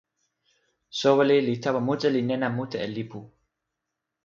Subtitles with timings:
[0.99, 3.19] soweli li tawa mute, li nena mute e lipu.